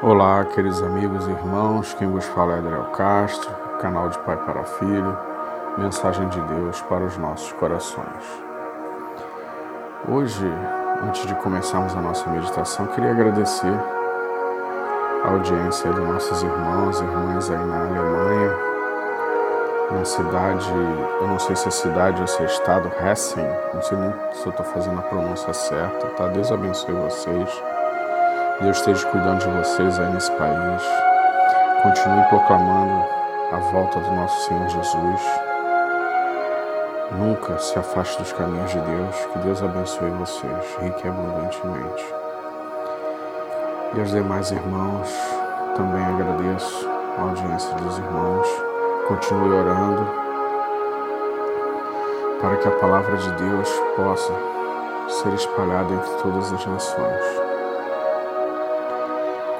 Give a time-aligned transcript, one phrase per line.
[0.00, 3.50] Olá, queridos amigos e irmãos, quem vos fala é Adriel Castro,
[3.80, 5.18] canal de Pai para Filho,
[5.76, 8.24] mensagem de Deus para os nossos corações.
[10.08, 10.46] Hoje,
[11.02, 13.74] antes de começarmos a nossa meditação, queria agradecer
[15.24, 18.56] a audiência dos nossos irmãos e irmãs aí na Alemanha,
[19.90, 20.70] na cidade,
[21.20, 24.46] eu não sei se é cidade ou se é estado, Hessen, não sei nem se
[24.46, 26.28] eu estou fazendo a pronúncia certa, tá?
[26.28, 27.77] Deus abençoe vocês
[28.60, 30.82] Deus esteja cuidando de vocês aí nesse país.
[31.80, 33.04] Continue proclamando
[33.52, 35.20] a volta do nosso Senhor Jesus.
[37.12, 39.16] Nunca se afaste dos caminhos de Deus.
[39.32, 42.14] Que Deus abençoe vocês, rique e abundantemente.
[43.94, 45.08] E aos demais irmãos,
[45.76, 48.48] também agradeço a audiência dos irmãos.
[49.06, 50.04] Continue orando
[52.40, 54.32] para que a palavra de Deus possa
[55.08, 57.47] ser espalhada entre todas as nações.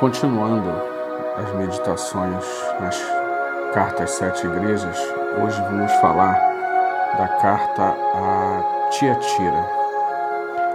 [0.01, 0.71] Continuando
[1.37, 2.45] as meditações
[2.79, 2.97] nas
[3.75, 4.97] cartas sete igrejas,
[5.43, 6.35] hoje vamos falar
[7.19, 9.69] da carta a Tiatira.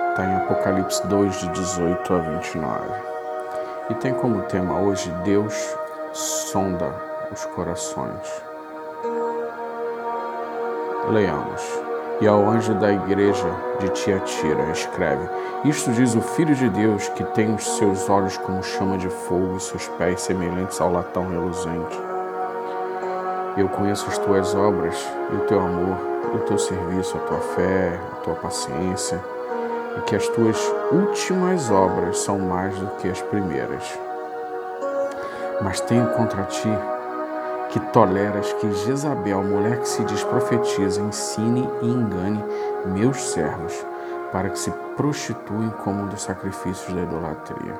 [0.10, 2.90] Está em Apocalipse 2, de 18 a 29.
[3.92, 5.74] E tem como tema hoje Deus
[6.12, 6.94] sonda
[7.32, 8.44] os corações.
[11.10, 15.28] Leamos e ao anjo da igreja de Tiatira escreve:
[15.66, 19.58] Isto diz o Filho de Deus, que tem os seus olhos como chama de fogo
[19.58, 22.00] e seus pés semelhantes ao latão reluzente.
[23.58, 24.95] Eu conheço as tuas obras
[25.31, 25.97] e o teu amor,
[26.34, 29.19] o teu serviço, a tua fé, a tua paciência,
[29.97, 30.58] e que as tuas
[30.91, 33.84] últimas obras são mais do que as primeiras.
[35.61, 36.69] Mas tenho contra ti
[37.74, 42.46] que toleras que Jezabel, mulher que se diz profetiza, ensine e engane
[42.86, 43.74] meus servos,
[44.32, 47.74] para que se prostituem como um dos sacrifícios da idolatria.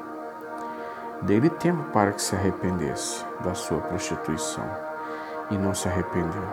[1.22, 4.66] Dele tempo para que se arrependesse da sua prostituição,
[5.52, 6.44] e não se arrependeu.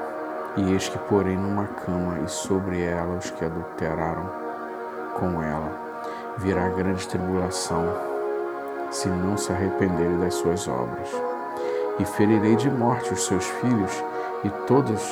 [0.58, 4.30] E eis que porém numa cama e sobre ela os que adulteraram
[5.14, 5.72] com ela.
[6.36, 7.86] Virá grande tribulação,
[8.90, 11.29] se não se arrependerem das suas obras
[12.00, 14.02] e ferirei de morte os seus filhos,
[14.42, 15.02] e todas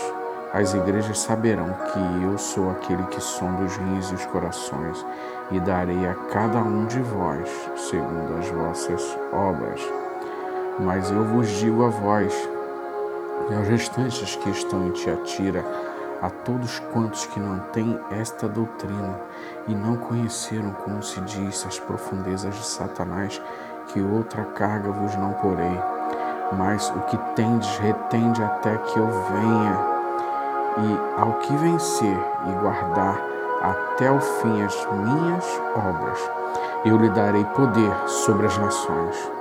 [0.55, 5.05] as igrejas saberão que eu sou aquele que sonda os rins e os corações,
[5.51, 9.81] e darei a cada um de vós segundo as vossas obras.
[10.81, 12.33] Mas eu vos digo a vós
[13.51, 15.65] e aos restantes que estão em Tiatira,
[16.23, 19.21] a todos quantos que não têm esta doutrina
[19.69, 23.41] e não conheceram, como se diz, as profundezas de Satanás,
[23.89, 25.98] que outra carga vos não porei
[26.53, 29.99] mas o que tendes retende até que eu venha,
[30.79, 33.21] e ao que vencer e guardar
[33.63, 36.31] até o fim as minhas obras,
[36.85, 39.33] eu lhe darei poder sobre as nações,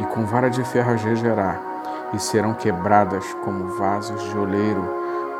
[0.00, 1.02] e com vara de ferro as
[2.12, 4.82] e serão quebradas como vasos de oleiro,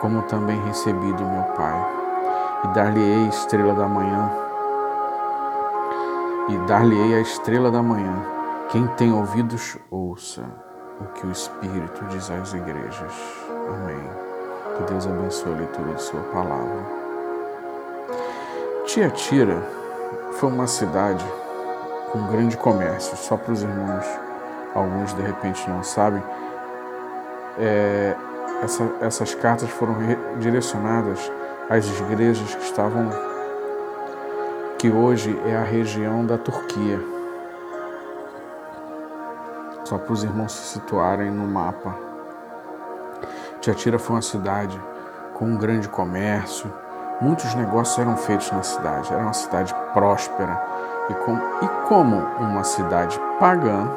[0.00, 1.96] como também recebi do meu Pai.
[2.64, 4.30] E dar-lhe-ei estrela da manhã,
[6.48, 8.14] e dar-lhe-ei a estrela da manhã.
[8.68, 10.65] Quem tem ouvidos, ouça
[11.00, 13.12] o que o Espírito diz às igrejas.
[13.68, 14.10] Amém.
[14.76, 16.84] Que Deus abençoe a leitura de Sua palavra.
[18.86, 19.62] Tiatira
[20.32, 21.24] foi uma cidade
[22.12, 24.06] com grande comércio, só para os irmãos,
[24.74, 26.22] alguns de repente não sabem.
[27.58, 28.14] É,
[28.62, 29.96] essa, essas cartas foram
[30.38, 31.30] direcionadas
[31.68, 33.10] às igrejas que estavam,
[34.78, 37.15] que hoje é a região da Turquia
[39.86, 41.94] só para os irmãos se situarem no mapa.
[43.60, 44.80] Tiatira foi uma cidade
[45.32, 46.72] com um grande comércio,
[47.20, 50.60] muitos negócios eram feitos na cidade, era uma cidade próspera
[51.08, 53.88] e, com, e como uma cidade pagã,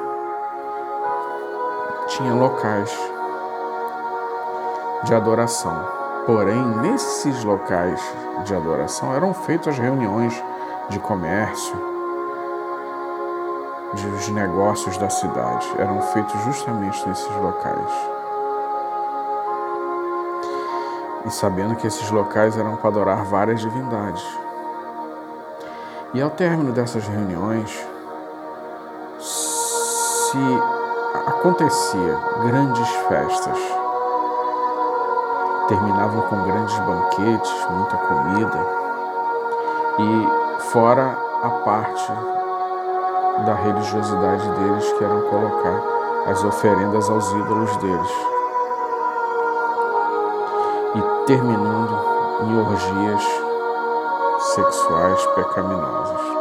[2.08, 2.92] tinha locais
[5.04, 5.88] de adoração.
[6.26, 8.00] Porém, nesses locais
[8.46, 10.44] de adoração eram feitas reuniões
[10.90, 11.89] de comércio,
[13.94, 17.92] dos negócios da cidade eram feitos justamente nesses locais.
[21.26, 24.24] E sabendo que esses locais eram para adorar várias divindades.
[26.14, 27.88] E ao término dessas reuniões,
[29.20, 30.38] se
[31.28, 33.58] acontecia grandes festas,
[35.68, 38.66] terminavam com grandes banquetes, muita comida,
[40.00, 42.39] e fora a parte
[43.46, 45.82] da religiosidade deles, que eram colocar
[46.28, 48.12] as oferendas aos ídolos deles.
[50.96, 51.98] E terminando
[52.42, 53.24] em orgias
[54.56, 56.40] sexuais pecaminosas.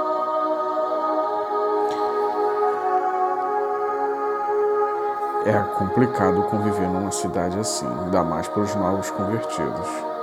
[5.48, 10.17] é complicado conviver numa cidade assim, ainda mais para os novos convertidos.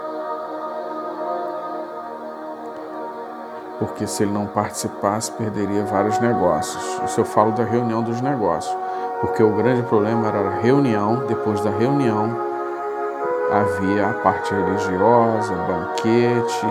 [3.80, 6.83] Porque se ele não participasse, perderia vários negócios.
[7.04, 8.75] Isso eu falo da reunião dos negócios.
[9.22, 12.45] Porque o grande problema era a reunião, depois da reunião
[13.51, 16.68] havia a parte religiosa, banquete,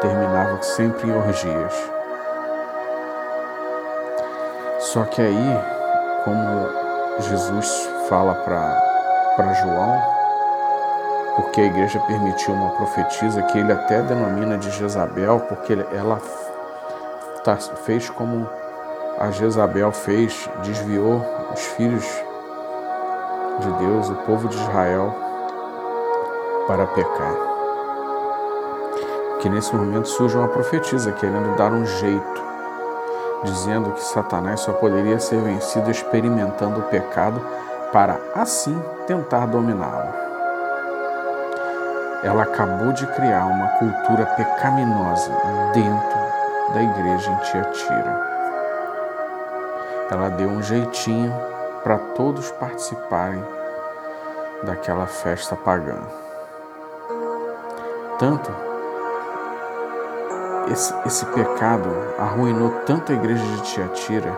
[0.00, 1.90] terminava sempre em orgias.
[4.78, 5.60] Só que aí,
[6.24, 6.68] como
[7.20, 10.11] Jesus fala para João,
[11.36, 16.20] porque a igreja permitiu uma profetisa que ele até denomina de Jezabel, porque ela
[17.44, 18.48] tá, fez como
[19.18, 22.04] a Jezabel fez, desviou os filhos
[23.60, 25.14] de Deus, o povo de Israel,
[26.66, 27.34] para pecar.
[29.40, 32.42] Que nesse momento surge uma profetisa querendo dar um jeito,
[33.44, 37.40] dizendo que Satanás só poderia ser vencido experimentando o pecado
[37.92, 40.21] para assim tentar dominá-lo.
[42.22, 45.32] Ela acabou de criar uma cultura pecaminosa
[45.74, 46.18] dentro
[46.72, 48.32] da igreja em Tiatira.
[50.10, 51.34] Ela deu um jeitinho
[51.82, 53.44] para todos participarem
[54.62, 55.98] daquela festa pagã.
[58.18, 58.52] Tanto
[60.70, 64.32] esse, esse pecado arruinou tanto a igreja de Tiatira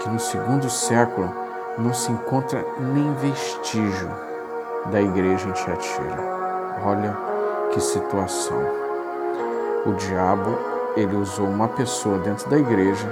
[0.00, 1.34] que no segundo século
[1.78, 4.10] não se encontra nem vestígio
[4.86, 6.41] da igreja em Tiatira.
[6.84, 7.16] Olha
[7.72, 8.58] que situação.
[9.86, 10.58] O diabo,
[10.96, 13.08] ele usou uma pessoa dentro da igreja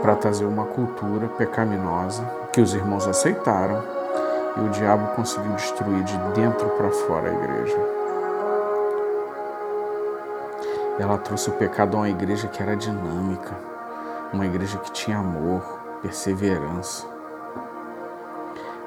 [0.00, 3.82] para trazer uma cultura pecaminosa que os irmãos aceitaram
[4.56, 7.78] e o diabo conseguiu destruir de dentro para fora a igreja.
[10.98, 13.54] Ela trouxe o pecado a uma igreja que era dinâmica,
[14.32, 15.62] uma igreja que tinha amor,
[16.00, 17.13] perseverança.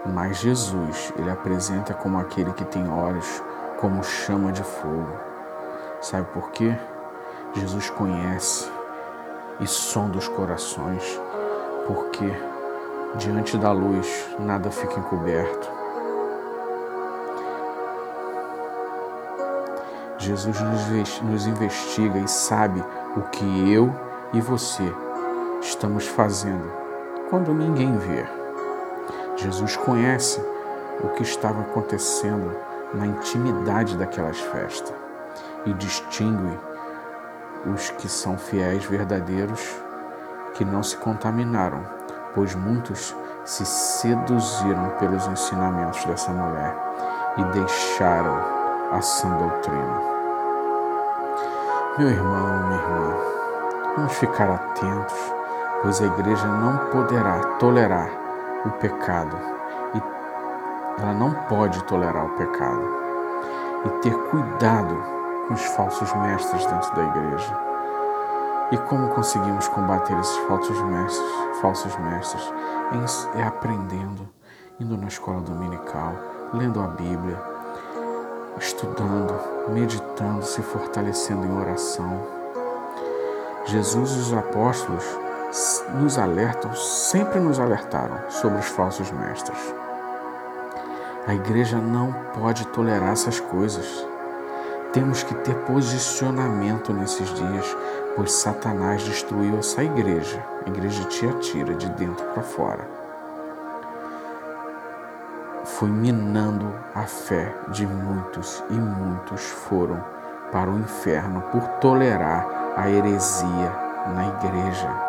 [0.06, 3.44] Mas Jesus, ele apresenta como aquele que tem olhos
[3.80, 5.12] como chama de fogo.
[6.02, 6.76] Sabe por quê?
[7.54, 8.72] Jesus conhece
[9.60, 11.20] e sonda os corações,
[11.88, 12.32] porque
[13.16, 15.78] diante da luz nada fica encoberto.
[20.20, 20.58] Jesus
[21.22, 22.84] nos investiga e sabe
[23.16, 23.94] o que eu
[24.34, 24.84] e você
[25.62, 26.70] estamos fazendo
[27.30, 28.37] quando ninguém vê.
[29.38, 30.44] Jesus conhece
[31.04, 32.56] o que estava acontecendo
[32.94, 34.94] na intimidade daquelas festas
[35.66, 36.60] e distingue
[37.74, 39.76] os que são fiéis verdadeiros
[40.54, 41.86] que não se contaminaram,
[42.34, 46.76] pois muitos se seduziram pelos ensinamentos dessa mulher
[47.38, 48.38] e deixaram
[48.92, 50.02] a sã doutrina.
[51.98, 53.16] Meu irmão, minha irmã,
[53.96, 55.38] vamos ficar atentos
[55.82, 58.27] pois a igreja não poderá tolerar
[58.66, 59.38] o pecado
[59.94, 62.84] e ela não pode tolerar o pecado
[63.86, 64.98] e ter cuidado
[65.48, 67.68] com os falsos mestres dentro da igreja.
[68.72, 71.32] E como conseguimos combater esses falsos mestres?
[71.62, 72.54] Falsos mestres
[73.36, 74.28] é aprendendo,
[74.80, 76.14] indo na escola dominical,
[76.54, 77.42] lendo a Bíblia,
[78.60, 79.40] estudando,
[79.70, 82.22] meditando, se fortalecendo em oração.
[83.66, 85.06] Jesus e os apóstolos
[86.00, 89.58] nos alertam, sempre nos alertaram sobre os falsos mestres.
[91.28, 93.86] A igreja não pode tolerar essas coisas.
[94.94, 97.78] Temos que ter posicionamento nesses dias,
[98.16, 102.88] pois Satanás destruiu essa igreja, a igreja de Tiatira, de dentro para fora.
[105.66, 110.02] Foi minando a fé de muitos e muitos foram
[110.52, 112.48] para o inferno por tolerar
[112.78, 115.07] a heresia na igreja.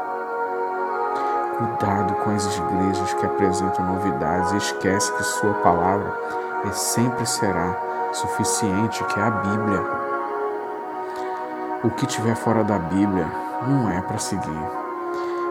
[1.59, 6.17] Cuidado com as igrejas que apresentam novidades e esquece que sua palavra
[6.65, 7.77] é sempre será
[8.12, 9.83] suficiente, que é a Bíblia.
[11.83, 13.27] O que tiver fora da Bíblia
[13.67, 14.71] não é para seguir.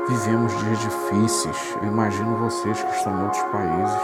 [0.07, 1.77] Vivemos dias difíceis.
[1.81, 4.01] Eu imagino vocês que estão em outros países.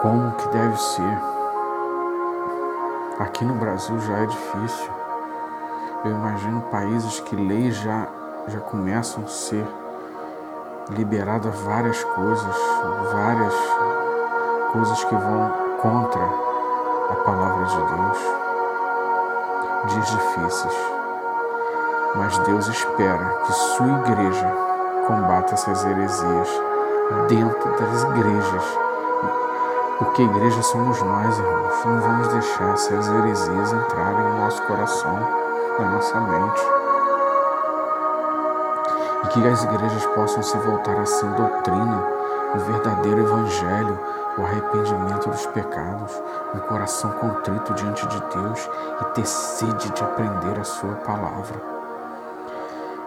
[0.00, 1.18] Como que deve ser?
[3.18, 4.90] Aqui no Brasil já é difícil.
[6.06, 8.08] Eu imagino países que leis já,
[8.48, 9.81] já começam a ser
[10.90, 12.56] liberado várias coisas,
[13.12, 13.54] várias
[14.72, 16.24] coisas que vão contra
[17.10, 18.18] a palavra de Deus.
[19.86, 20.92] Dias difíceis.
[22.14, 24.52] Mas Deus espera que sua igreja
[25.06, 26.48] combata essas heresias
[27.28, 28.78] dentro das igrejas.
[29.98, 31.84] Porque igreja somos nós, irmãos.
[31.84, 35.18] Não vamos deixar essas heresias entrarem no nosso coração,
[35.78, 36.81] na nossa mente
[39.32, 42.22] que as igrejas possam se voltar a essa doutrina
[42.54, 43.98] o verdadeiro Evangelho,
[44.36, 46.22] o arrependimento dos pecados,
[46.54, 48.70] um coração contrito diante de Deus
[49.00, 51.58] e ter sede de aprender a Sua palavra.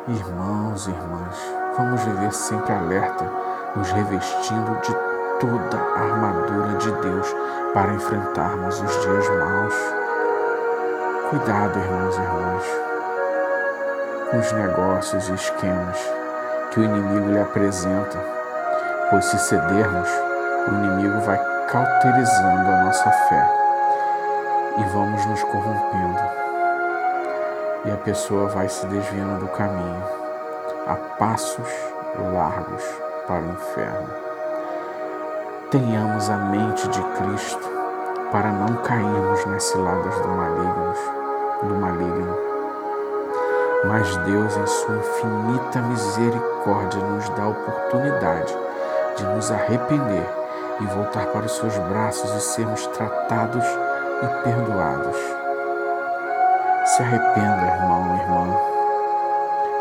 [0.08, 1.38] Irmãos e irmãs,
[1.78, 3.32] vamos viver sempre alerta,
[3.76, 4.96] nos revestindo de
[5.40, 7.36] toda a armadura de Deus
[7.74, 9.76] para enfrentarmos os dias maus.
[11.30, 12.95] Cuidado, irmãos e irmãs,
[14.36, 15.98] com os negócios e esquemas
[16.70, 18.20] que o inimigo lhe apresenta,
[19.10, 20.10] pois se cedermos,
[20.68, 21.38] o inimigo vai
[21.70, 23.50] cauterizando a nossa fé
[24.78, 26.20] e vamos nos corrompendo.
[27.86, 30.04] E a pessoa vai se desviando do caminho
[30.86, 31.70] a passos
[32.34, 32.84] largos
[33.28, 34.10] para o inferno.
[35.72, 37.70] Tenhamos a mente de Cristo
[38.34, 40.94] para não cairmos nas ciladas do maligno,
[41.64, 42.55] do maligno.
[43.88, 48.58] Mas Deus, em sua infinita misericórdia, nos dá a oportunidade
[49.16, 50.28] de nos arrepender
[50.82, 55.18] e voltar para os seus braços e sermos tratados e perdoados.
[56.86, 58.58] Se arrependa, irmão, irmã,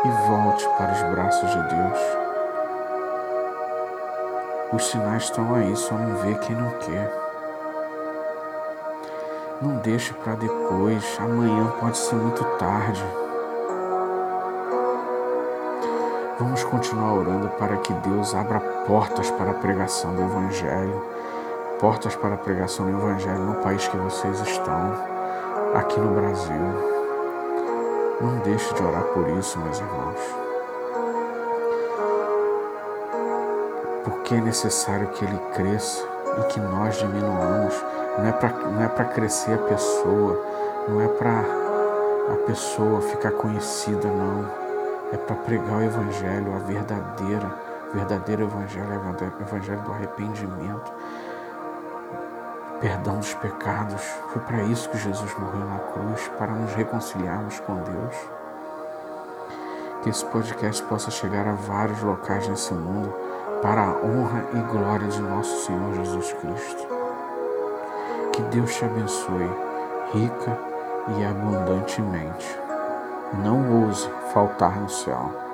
[0.05, 1.99] e volte para os braços de Deus.
[4.71, 7.11] Os sinais estão aí, só não vê quem não quer.
[9.61, 13.24] Não deixe para depois, amanhã pode ser muito tarde.
[16.37, 21.01] Vamos continuar orando para que Deus abra portas para a pregação do Evangelho,
[21.79, 24.93] portas para a pregação do Evangelho no país que vocês estão,
[25.73, 26.59] aqui no Brasil.
[28.19, 30.19] Não deixe de orar por isso, meus irmãos.
[34.03, 36.05] Porque é necessário que ele cresça
[36.37, 37.81] e que nós diminuamos.
[38.17, 40.45] Não é para não é para crescer a pessoa,
[40.89, 41.45] não é para
[42.33, 44.64] a pessoa ficar conhecida, não
[45.15, 47.59] é para pregar o Evangelho, a verdadeira,
[47.93, 50.93] verdadeiro Evangelho, o Evangelho do arrependimento,
[52.81, 54.01] perdão dos pecados.
[54.31, 58.15] Foi para isso que Jesus morreu na cruz, para nos reconciliarmos com Deus.
[60.03, 63.13] Que esse podcast possa chegar a vários locais nesse mundo,
[63.61, 66.87] para a honra e glória de nosso Senhor Jesus Cristo.
[68.33, 69.49] Que Deus te abençoe
[70.13, 70.59] rica
[71.17, 72.64] e abundantemente.
[73.33, 75.44] Não ouse faltar no céu.